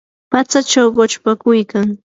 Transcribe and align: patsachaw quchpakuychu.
patsachaw 0.31 0.87
quchpakuychu. 0.95 1.79